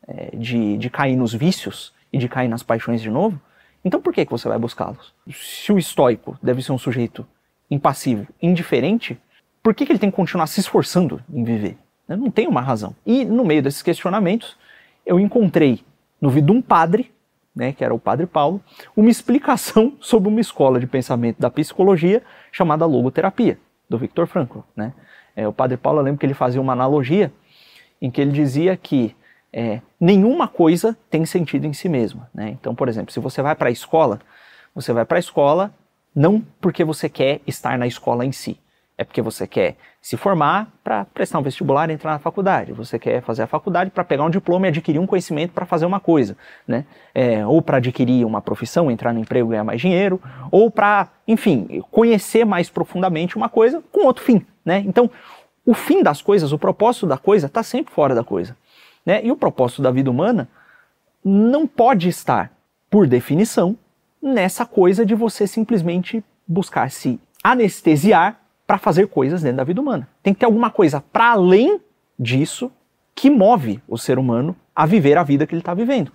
[0.07, 3.39] é, de, de cair nos vícios e de cair nas paixões de novo,
[3.83, 5.13] então por que, que você vai buscá-los?
[5.31, 7.25] Se o estoico deve ser um sujeito
[7.69, 9.17] impassivo, indiferente,
[9.61, 11.77] por que, que ele tem que continuar se esforçando em viver?
[12.07, 12.95] Não tem uma razão.
[13.05, 14.57] E no meio desses questionamentos,
[15.05, 15.83] eu encontrei
[16.21, 17.11] no vídeo de um padre,
[17.55, 18.61] né, que era o padre Paulo,
[18.95, 24.59] uma explicação sobre uma escola de pensamento da psicologia chamada logoterapia, do Victor Frankl.
[24.75, 24.93] Né?
[25.35, 27.31] É, o padre Paulo, eu lembro que ele fazia uma analogia
[28.01, 29.15] em que ele dizia que
[29.51, 32.29] é, nenhuma coisa tem sentido em si mesma.
[32.33, 32.49] Né?
[32.49, 34.19] Então, por exemplo, se você vai para a escola,
[34.73, 35.73] você vai para a escola
[36.13, 38.59] não porque você quer estar na escola em si,
[38.97, 42.73] é porque você quer se formar para prestar um vestibular e entrar na faculdade.
[42.73, 45.85] Você quer fazer a faculdade para pegar um diploma e adquirir um conhecimento para fazer
[45.85, 46.35] uma coisa,
[46.67, 46.85] né?
[47.13, 51.09] É, ou para adquirir uma profissão, entrar no emprego e ganhar mais dinheiro, ou para,
[51.27, 54.83] enfim, conhecer mais profundamente uma coisa com outro fim, né?
[54.87, 55.11] Então,
[55.63, 58.57] o fim das coisas, o propósito da coisa está sempre fora da coisa,
[59.05, 59.23] né?
[59.23, 60.49] E o propósito da vida humana
[61.23, 62.51] não pode estar,
[62.89, 63.77] por definição,
[64.19, 70.07] nessa coisa de você simplesmente buscar se anestesiar para fazer coisas dentro da vida humana.
[70.21, 71.79] Tem que ter alguma coisa para além
[72.19, 72.69] disso
[73.15, 76.11] que move o ser humano a viver a vida que ele está vivendo.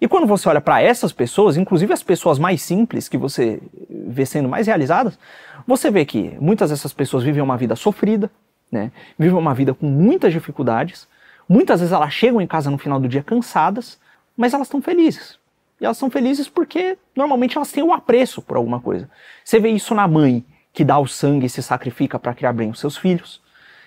[0.00, 4.26] E quando você olha para essas pessoas, inclusive as pessoas mais simples que você vê
[4.26, 5.18] sendo mais realizadas,
[5.66, 8.30] você vê que muitas dessas pessoas vivem uma vida sofrida,
[8.72, 8.90] né?
[9.18, 11.06] vivem uma vida com muitas dificuldades,
[11.48, 13.98] muitas vezes elas chegam em casa no final do dia cansadas,
[14.36, 15.38] mas elas estão felizes.
[15.80, 19.08] E elas são felizes porque normalmente elas têm o um apreço por alguma coisa.
[19.44, 20.44] Você vê isso na mãe
[20.74, 23.40] que dá o sangue e se sacrifica para criar bem os seus filhos.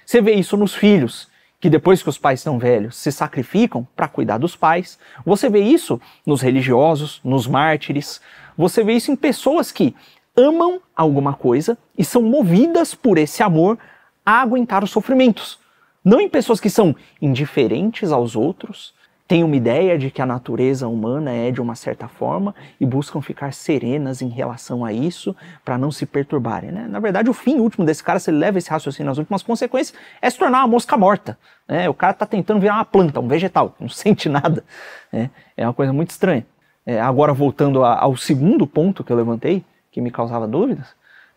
[0.05, 1.27] Você vê isso nos filhos
[1.59, 4.97] que depois que os pais estão velhos se sacrificam para cuidar dos pais.
[5.25, 8.21] Você vê isso nos religiosos, nos mártires.
[8.57, 9.93] Você vê isso em pessoas que
[10.35, 13.77] amam alguma coisa e são movidas por esse amor
[14.25, 15.59] a aguentar os sofrimentos.
[16.05, 18.93] Não em pessoas que são indiferentes aos outros,
[19.27, 23.19] têm uma ideia de que a natureza humana é de uma certa forma e buscam
[23.21, 25.35] ficar serenas em relação a isso
[25.65, 26.71] para não se perturbarem.
[26.71, 26.87] Né?
[26.87, 29.97] Na verdade, o fim último desse cara, se ele leva esse raciocínio às últimas consequências,
[30.21, 31.37] é se tornar uma mosca morta.
[31.67, 31.89] Né?
[31.89, 34.63] O cara está tentando virar uma planta, um vegetal, não sente nada.
[35.11, 35.29] Né?
[35.57, 36.45] É uma coisa muito estranha.
[36.85, 40.87] É, agora, voltando a, ao segundo ponto que eu levantei, que me causava dúvidas,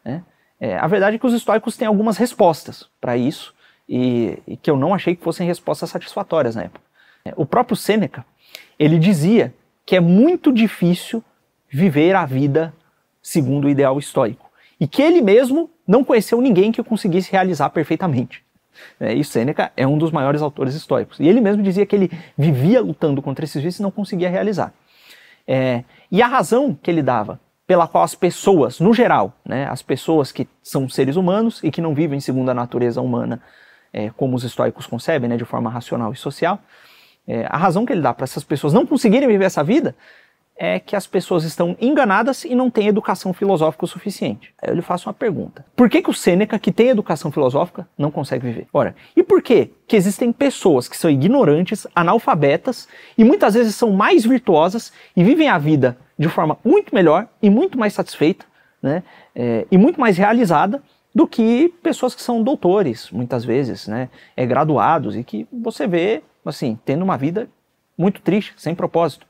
[0.05, 0.23] né?
[0.61, 3.53] é, a verdade é que os estoicos têm algumas respostas para isso
[3.89, 6.90] e, e que eu não achei que fossem respostas satisfatórias na época.
[7.37, 8.25] O próprio Sêneca,
[8.79, 9.55] ele dizia
[9.85, 11.23] que é muito difícil
[11.69, 12.73] viver a vida
[13.23, 14.51] segundo o ideal estoico.
[14.79, 18.43] E que ele mesmo não conheceu ninguém que o conseguisse realizar perfeitamente.
[18.99, 21.19] É, e Sêneca é um dos maiores autores estoicos.
[21.21, 24.73] E ele mesmo dizia que ele vivia lutando contra esses vícios e não conseguia realizar.
[25.47, 29.81] É, e a razão que ele dava pela qual as pessoas, no geral, né, as
[29.81, 33.41] pessoas que são seres humanos e que não vivem segundo a natureza humana,
[33.93, 36.59] é, como os estoicos concebem, né, de forma racional e social,
[37.27, 39.95] é, a razão que ele dá para essas pessoas não conseguirem viver essa vida
[40.63, 44.53] é que as pessoas estão enganadas e não têm educação filosófica o suficiente.
[44.61, 45.65] Aí eu lhe faço uma pergunta.
[45.75, 48.67] Por que, que o Sêneca, que tem educação filosófica, não consegue viver?
[48.71, 53.91] Ora, e por que, que existem pessoas que são ignorantes, analfabetas e muitas vezes são
[53.93, 58.45] mais virtuosas e vivem a vida de forma muito melhor e muito mais satisfeita
[58.83, 59.03] né,
[59.35, 60.83] é, e muito mais realizada
[61.15, 66.23] do que pessoas que são doutores, muitas vezes, né, é, graduados e que você vê
[66.45, 67.49] assim, tendo uma vida
[67.97, 69.27] muito triste, sem propósito.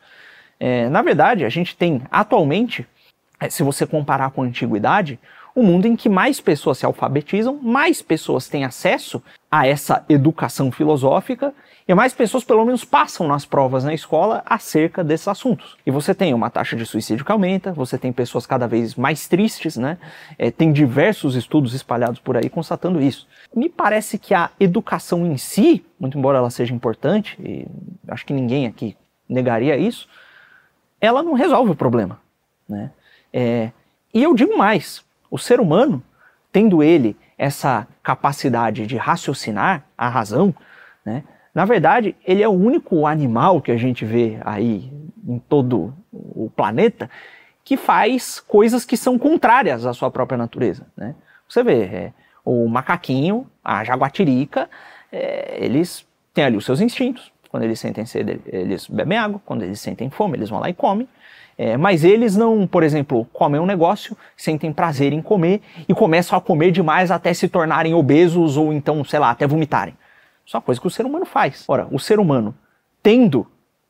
[0.58, 2.86] É, na verdade, a gente tem atualmente,
[3.38, 5.18] é, se você comparar com a antiguidade,
[5.56, 10.70] um mundo em que mais pessoas se alfabetizam, mais pessoas têm acesso a essa educação
[10.70, 11.52] filosófica
[11.88, 15.76] e mais pessoas, pelo menos, passam nas provas na escola acerca desses assuntos.
[15.84, 19.26] E você tem uma taxa de suicídio que aumenta, você tem pessoas cada vez mais
[19.26, 19.98] tristes, né?
[20.38, 23.26] É, tem diversos estudos espalhados por aí constatando isso.
[23.54, 27.66] Me parece que a educação em si, muito embora ela seja importante, e
[28.08, 28.96] acho que ninguém aqui
[29.28, 30.08] negaria isso,
[31.00, 32.20] ela não resolve o problema.
[32.68, 32.90] Né?
[33.32, 33.70] É,
[34.12, 36.02] e eu digo mais: o ser humano,
[36.52, 40.54] tendo ele essa capacidade de raciocinar a razão,
[41.04, 44.92] né, na verdade, ele é o único animal que a gente vê aí
[45.26, 47.10] em todo o planeta
[47.64, 50.86] que faz coisas que são contrárias à sua própria natureza.
[50.96, 51.14] Né?
[51.48, 52.12] Você vê, é,
[52.44, 54.68] o macaquinho, a jaguatirica,
[55.12, 57.32] é, eles têm ali os seus instintos.
[57.48, 59.40] Quando eles sentem sede, eles bebem água.
[59.44, 61.08] Quando eles sentem fome, eles vão lá e comem.
[61.58, 66.38] É, mas eles não, por exemplo, comem um negócio, sentem prazer em comer e começam
[66.38, 69.94] a comer demais até se tornarem obesos ou então, sei lá, até vomitarem.
[70.50, 71.64] Isso é uma coisa que o ser humano faz.
[71.68, 72.52] Ora, o ser humano,
[73.00, 73.46] tendo,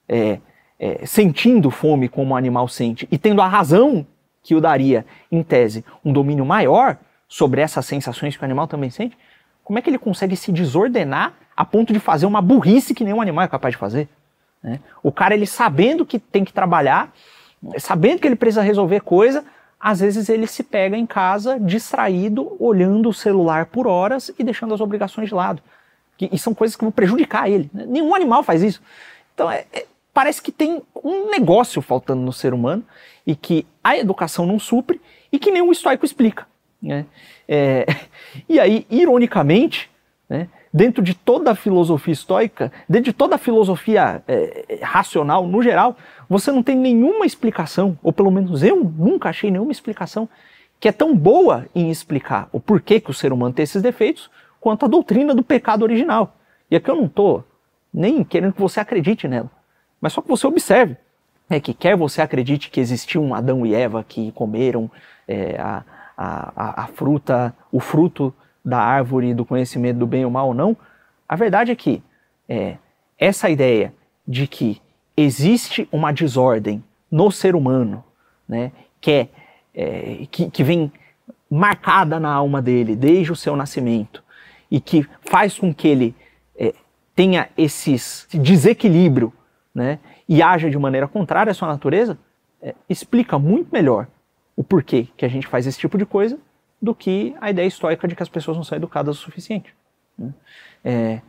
[0.07, 0.39] é,
[0.79, 4.07] é, sentindo fome como o animal sente e tendo a razão
[4.43, 8.91] que o daria, em tese, um domínio maior sobre essas sensações que o animal também
[8.91, 9.17] sente,
[9.65, 13.23] como é que ele consegue se desordenar a ponto de fazer uma burrice que nenhum
[13.23, 14.07] animal é capaz de fazer?
[14.63, 14.81] Né?
[15.03, 17.11] O cara, ele sabendo que tem que trabalhar,
[17.79, 19.47] sabendo que ele precisa resolver coisa,
[19.81, 24.75] às vezes ele se pega em casa distraído, olhando o celular por horas e deixando
[24.75, 25.63] as obrigações de lado.
[26.21, 27.71] Que, e são coisas que vão prejudicar ele.
[27.73, 27.87] Né?
[27.89, 28.83] Nenhum animal faz isso.
[29.33, 32.85] Então, é, é, parece que tem um negócio faltando no ser humano
[33.27, 35.01] e que a educação não supre
[35.33, 36.47] e que nenhum estoico explica.
[36.83, 37.07] Né?
[37.49, 37.87] É,
[38.47, 39.91] e aí, ironicamente,
[40.29, 45.63] né, dentro de toda a filosofia estoica, dentro de toda a filosofia é, racional no
[45.63, 45.97] geral,
[46.29, 50.29] você não tem nenhuma explicação, ou pelo menos eu nunca achei nenhuma explicação
[50.79, 54.31] que é tão boa em explicar o porquê que o ser humano tem esses defeitos,
[54.61, 56.37] quanto a doutrina do pecado original.
[56.71, 57.45] E aqui eu não estou
[57.93, 59.51] nem querendo que você acredite nela,
[60.01, 60.97] mas só que você observe
[61.49, 64.89] é que quer você acredite que existiu um Adão e Eva que comeram
[65.27, 65.83] é, a,
[66.17, 68.33] a, a, fruta, o fruto
[68.65, 70.77] da árvore do conhecimento do bem e mal ou não,
[71.29, 72.03] a verdade é que
[72.49, 72.77] é,
[73.19, 73.93] essa ideia
[74.27, 74.81] de que
[75.17, 78.05] existe uma desordem no ser humano,
[78.49, 78.71] né,
[79.01, 79.29] que, é,
[79.75, 80.93] é que, que vem
[81.51, 84.23] marcada na alma dele desde o seu nascimento,
[84.71, 86.15] e que faz com que ele
[86.57, 86.75] é,
[87.15, 89.33] tenha esses, esse desequilíbrio
[89.75, 92.19] né, e haja de maneira contrária à sua natureza,
[92.63, 94.07] é, explica muito melhor
[94.57, 96.39] o porquê que a gente faz esse tipo de coisa
[96.81, 99.75] do que a ideia estoica de que as pessoas não são educadas o suficiente.
[100.17, 100.33] Né?
[100.85, 101.21] É,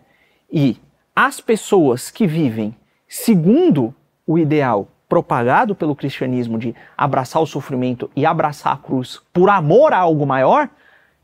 [0.52, 0.78] e
[1.16, 2.76] as pessoas que vivem
[3.08, 3.94] segundo
[4.26, 9.92] o ideal propagado pelo cristianismo de abraçar o sofrimento e abraçar a cruz por amor
[9.92, 10.70] a algo maior,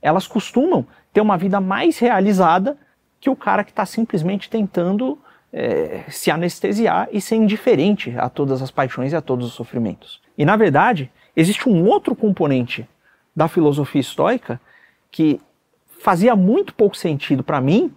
[0.02, 0.86] elas costumam
[1.18, 2.78] ter uma vida mais realizada
[3.20, 5.18] que o cara que está simplesmente tentando
[5.52, 10.22] é, se anestesiar e ser indiferente a todas as paixões e a todos os sofrimentos.
[10.38, 12.88] E na verdade, existe um outro componente
[13.36, 14.62] da filosofia estoica
[15.10, 15.42] que
[15.88, 17.92] fazia muito pouco sentido para mim,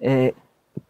[0.00, 0.32] é,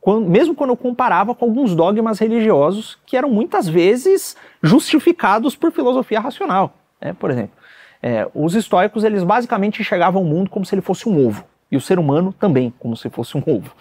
[0.00, 5.72] quando, mesmo quando eu comparava com alguns dogmas religiosos que eram muitas vezes justificados por
[5.72, 6.72] filosofia racional.
[7.00, 7.12] Né?
[7.14, 7.56] Por exemplo,
[8.00, 11.77] é, os estoicos eles basicamente enxergavam o mundo como se ele fosse um ovo e
[11.77, 13.72] o ser humano também como se fosse um ovo.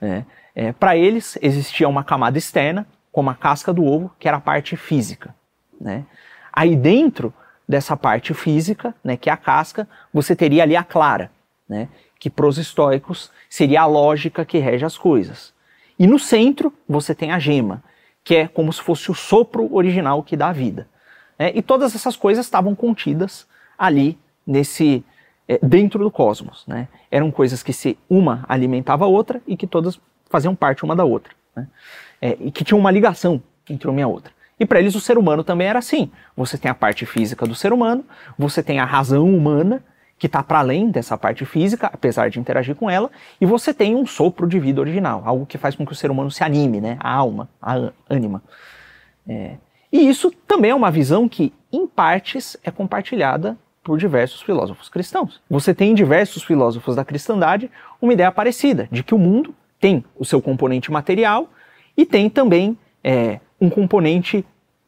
[0.00, 0.24] Né?
[0.54, 4.40] É, Para eles existia uma camada externa, como a casca do ovo, que era a
[4.40, 5.34] parte física.
[5.80, 6.04] Né?
[6.52, 7.32] Aí dentro
[7.68, 11.30] dessa parte física, né, que é a casca, você teria ali a clara,
[11.68, 15.52] né, que para os estoicos seria a lógica que rege as coisas.
[15.98, 17.82] E no centro você tem a gema,
[18.22, 20.88] que é como se fosse o sopro original que dá a vida.
[21.38, 21.52] Né?
[21.54, 25.04] E todas essas coisas estavam contidas ali nesse
[25.48, 26.64] é, dentro do cosmos.
[26.66, 26.88] Né?
[27.10, 31.04] Eram coisas que se uma alimentava a outra e que todas faziam parte uma da
[31.04, 31.32] outra.
[31.54, 31.66] Né?
[32.20, 34.32] É, e que tinham uma ligação entre uma e a outra.
[34.58, 36.10] E para eles o ser humano também era assim.
[36.36, 38.04] Você tem a parte física do ser humano,
[38.38, 39.82] você tem a razão humana,
[40.16, 43.96] que está para além dessa parte física, apesar de interagir com ela, e você tem
[43.96, 46.80] um sopro de vida original, algo que faz com que o ser humano se anime,
[46.80, 46.96] né?
[47.00, 48.42] a alma, a ânima.
[49.28, 49.56] É.
[49.92, 55.40] E isso também é uma visão que, em partes, é compartilhada por diversos filósofos cristãos.
[55.48, 57.70] Você tem em diversos filósofos da cristandade
[58.00, 61.50] uma ideia parecida, de que o mundo tem o seu componente material
[61.96, 64.44] e tem também é, um componente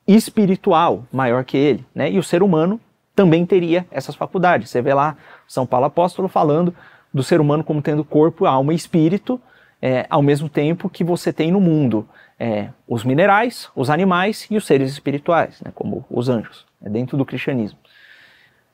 [0.09, 2.11] espiritual maior que ele, né?
[2.11, 2.81] E o ser humano
[3.15, 4.71] também teria essas faculdades.
[4.71, 6.75] Você vê lá São Paulo Apóstolo falando
[7.13, 9.41] do ser humano como tendo corpo, alma e espírito,
[9.81, 14.57] é, ao mesmo tempo que você tem no mundo é, os minerais, os animais e
[14.57, 17.79] os seres espirituais, né, como os anjos, é dentro do cristianismo.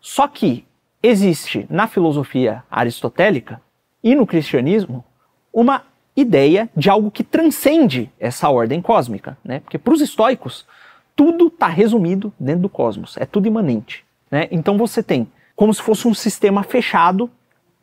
[0.02, 0.66] Só que
[1.00, 3.62] existe na filosofia aristotélica
[4.02, 5.04] e no cristianismo
[5.52, 5.84] uma
[6.16, 9.60] ideia de algo que transcende essa ordem cósmica, né?
[9.60, 10.66] Porque para os estoicos
[11.14, 14.04] tudo está resumido dentro do cosmos, é tudo imanente.
[14.30, 14.48] Né?
[14.50, 17.30] Então você tem como se fosse um sistema fechado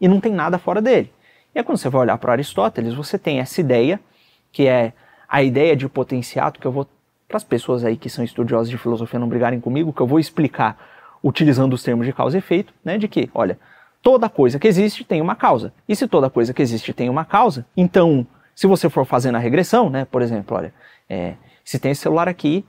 [0.02, 1.14] e não tem nada fora dele.
[1.56, 4.00] E aí quando você vai olhar para Aristóteles, você tem essa ideia,
[4.52, 4.94] que é
[5.28, 6.88] a ideia de potenciato, que eu vou,
[7.28, 10.20] para as pessoas aí que são estudiosas de filosofia não brigarem comigo, que eu vou
[10.20, 10.78] explicar
[11.24, 13.60] utilizando os termos de causa e efeito, né, de que, olha,
[14.02, 15.74] toda coisa que existe tem uma causa.
[15.88, 19.40] E se toda coisa que existe tem uma causa, então, se você for fazendo a
[19.40, 20.74] regressão, né, por exemplo, olha,
[21.10, 22.66] é, se tem esse celular aqui,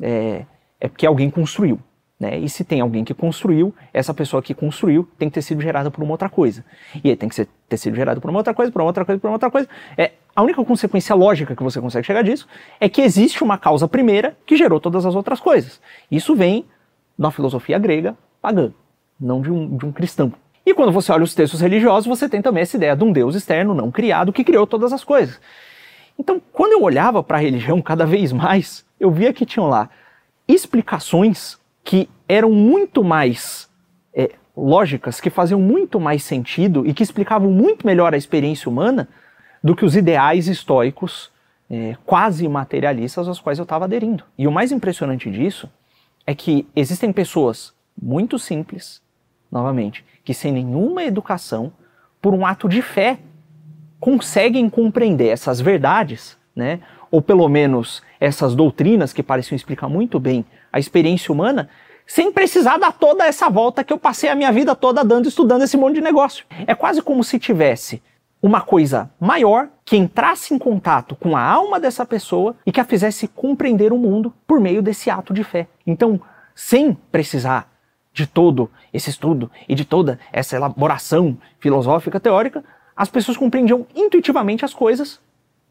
[0.00, 0.44] é,
[0.80, 1.78] é porque alguém construiu.
[2.18, 2.38] Né?
[2.38, 5.90] E se tem alguém que construiu, essa pessoa que construiu tem que ter sido gerada
[5.90, 6.62] por uma outra coisa.
[7.02, 9.06] E aí tem que ser, ter sido gerada por uma outra coisa, por uma outra
[9.06, 9.66] coisa, por uma outra coisa.
[9.96, 12.46] É, a única consequência lógica que você consegue chegar disso
[12.78, 15.80] é que existe uma causa primeira que gerou todas as outras coisas.
[16.10, 16.66] Isso vem
[17.20, 18.72] da filosofia grega pagã,
[19.20, 20.32] não de um, de um cristão.
[20.64, 23.34] E quando você olha os textos religiosos, você tem também essa ideia de um Deus
[23.34, 25.38] externo, não criado, que criou todas as coisas.
[26.18, 29.90] Então, quando eu olhava para a religião cada vez mais, eu via que tinham lá
[30.48, 33.68] explicações que eram muito mais
[34.14, 39.08] é, lógicas, que faziam muito mais sentido e que explicavam muito melhor a experiência humana
[39.62, 41.30] do que os ideais estoicos
[41.70, 44.24] é, quase materialistas aos quais eu estava aderindo.
[44.38, 45.68] E o mais impressionante disso
[46.26, 49.02] é que existem pessoas muito simples,
[49.50, 51.72] novamente, que sem nenhuma educação,
[52.20, 53.18] por um ato de fé,
[53.98, 56.80] conseguem compreender essas verdades, né?
[57.10, 61.68] ou pelo menos essas doutrinas que pareciam explicar muito bem a experiência humana,
[62.06, 65.62] sem precisar dar toda essa volta que eu passei a minha vida toda dando, estudando
[65.62, 66.44] esse monte de negócio.
[66.66, 68.02] É quase como se tivesse
[68.42, 72.84] uma coisa maior que entrasse em contato com a alma dessa pessoa e que a
[72.84, 75.68] fizesse compreender o mundo por meio desse ato de fé.
[75.86, 76.20] Então,
[76.54, 77.70] sem precisar
[78.12, 82.64] de todo esse estudo e de toda essa elaboração filosófica teórica,
[82.96, 85.20] as pessoas compreendiam intuitivamente as coisas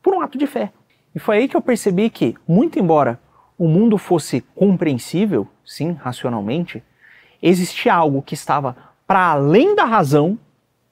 [0.01, 0.71] por um ato de fé.
[1.13, 3.19] E foi aí que eu percebi que, muito embora
[3.57, 6.83] o mundo fosse compreensível, sim, racionalmente,
[7.41, 10.37] existia algo que estava para além da razão,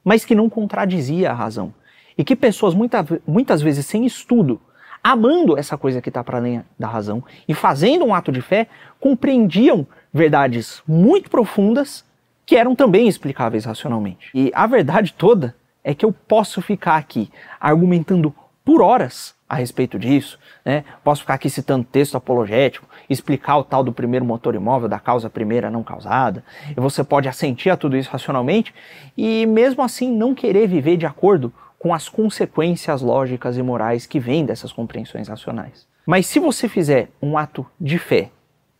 [0.08, 1.74] mas que não contradizia a razão.
[2.17, 4.58] E que pessoas, muita, muitas vezes sem estudo,
[5.04, 8.68] amando essa coisa que está para além da razão e fazendo um ato de fé,
[9.01, 12.05] compreendiam verdades muito profundas
[12.45, 14.30] que eram também explicáveis racionalmente.
[14.34, 15.53] E a verdade toda
[15.84, 17.30] é que eu posso ficar aqui
[17.60, 18.34] argumentando
[18.68, 20.84] por horas a respeito disso, né?
[21.01, 25.30] Posso ficar aqui citando texto apologético, explicar o tal do primeiro motor imóvel, da causa
[25.30, 28.76] primeira não causada, e você pode assentir a tudo isso racionalmente
[29.15, 34.20] e mesmo assim não querer viver de acordo com as consequências lógicas e morais que
[34.20, 35.88] vêm dessas compreensões racionais.
[36.05, 38.32] Mas se você fizer um ato de fé,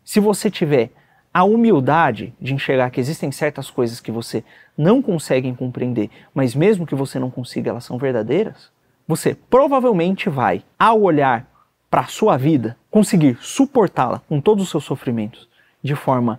[0.04, 0.90] se você tiver
[1.32, 4.44] a humildade de enxergar que existem certas coisas que você
[4.76, 8.70] não consegue compreender, mas mesmo que você não consiga, elas são verdadeiras,
[9.08, 11.48] você provavelmente vai, ao olhar
[11.90, 15.48] para a sua vida, conseguir suportá-la com todos os seus sofrimentos
[15.82, 16.38] de forma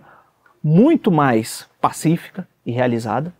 [0.62, 3.34] muito mais pacífica e realizada,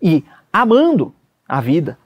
[0.00, 1.12] e amando
[1.48, 1.98] a vida,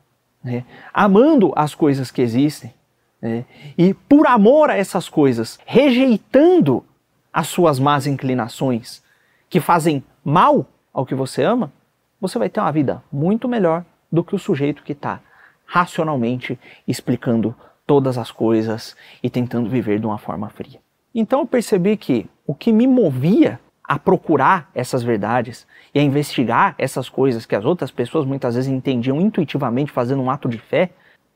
[0.43, 0.65] né?
[0.93, 2.73] amando as coisas que existem,
[3.21, 3.45] né?
[3.77, 6.83] e por amor a essas coisas, rejeitando
[7.31, 9.03] as suas más inclinações
[9.51, 11.71] que fazem mal ao que você ama,
[12.19, 15.21] você vai ter uma vida muito melhor do que o sujeito que está
[15.65, 17.55] racionalmente explicando
[17.87, 20.81] todas as coisas e tentando viver de uma forma fria.
[21.15, 26.75] Então eu percebi que o que me movia a procurar essas verdades e a investigar
[26.79, 30.91] essas coisas que as outras pessoas muitas vezes entendiam intuitivamente fazendo um ato de fé,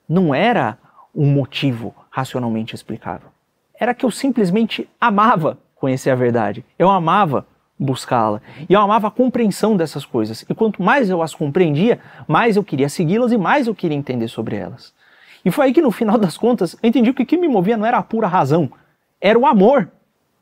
[0.08, 0.78] não era
[1.14, 3.28] um motivo racionalmente explicável.
[3.78, 6.64] Era que eu simplesmente amava conhecer a verdade.
[6.78, 7.46] Eu amava
[7.78, 8.40] buscá-la.
[8.68, 10.44] E eu amava a compreensão dessas coisas.
[10.48, 14.28] E quanto mais eu as compreendia, mais eu queria segui-las e mais eu queria entender
[14.28, 14.92] sobre elas.
[15.44, 17.76] E foi aí que no final das contas eu entendi que o que me movia
[17.76, 18.70] não era a pura razão,
[19.20, 19.90] era o amor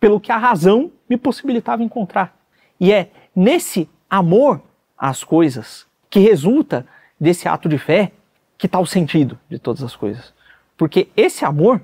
[0.00, 2.34] pelo que a razão me possibilitava encontrar.
[2.80, 4.62] E é nesse amor
[4.96, 6.86] às coisas que resulta
[7.20, 8.12] desse ato de fé
[8.56, 10.32] que está o sentido de todas as coisas.
[10.76, 11.80] Porque esse amor,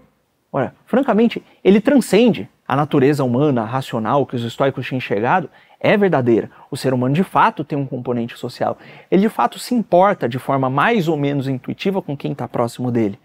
[0.53, 6.51] olha, francamente, ele transcende a natureza humana, racional, que os estoicos tinham enxergado, é verdadeira.
[6.71, 8.79] O ser humano de fato tem um componente social.
[9.11, 12.91] Ele de fato se importa de forma mais ou menos intuitiva com quem está próximo
[12.91, 13.21] dele.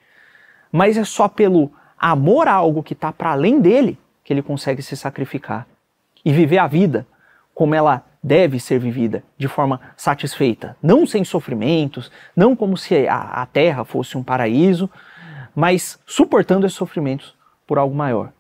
[0.70, 4.82] Mas é só pelo amor a algo que está para além dele que ele consegue
[4.82, 5.66] se sacrificar
[6.26, 7.08] e viver a vida
[7.56, 13.18] como ela deve ser vivida, de forma satisfeita, não sem sofrimentos, não como se a,
[13.18, 14.89] a terra fosse um paraíso,
[15.56, 17.34] mas suportando esses sofrimentos
[17.66, 18.34] por algo maior.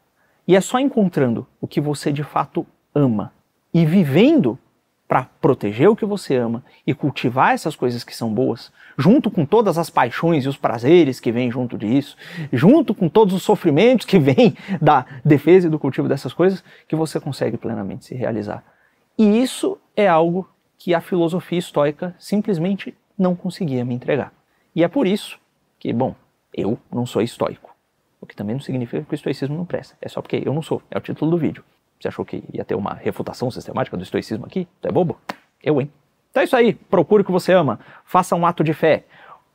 [0.47, 3.33] E é só encontrando o que você de fato ama
[3.73, 4.57] e vivendo
[5.07, 9.45] para proteger o que você ama e cultivar essas coisas que são boas, junto com
[9.45, 12.17] todas as paixões e os prazeres que vêm junto disso,
[12.51, 16.95] junto com todos os sofrimentos que vêm da defesa e do cultivo dessas coisas, que
[16.95, 18.63] você consegue plenamente se realizar.
[19.17, 24.33] E isso é algo que a filosofia estoica simplesmente não conseguia me entregar.
[24.75, 25.39] E é por isso
[25.79, 26.15] que, bom,
[26.53, 27.76] eu não sou estoico.
[28.19, 29.95] O que também não significa que o estoicismo não presta.
[30.01, 30.81] É só porque eu não sou.
[30.89, 31.63] É o título do vídeo.
[31.99, 34.67] Você achou que ia ter uma refutação sistemática do estoicismo aqui?
[34.81, 35.19] Tu é bobo?
[35.63, 35.91] Eu, hein?
[36.29, 36.73] Então é isso aí.
[36.73, 37.79] Procure o que você ama.
[38.05, 39.05] Faça um ato de fé.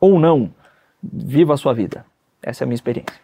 [0.01, 0.53] Ou não.
[1.03, 2.05] Viva a sua vida.
[2.43, 3.21] Essa é a minha experiência.